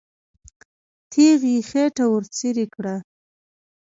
تیغ 1.11 1.39
یې 1.51 1.59
خېټه 1.69 2.05
ورڅېړې 2.09 2.65
کړه. 2.75 2.95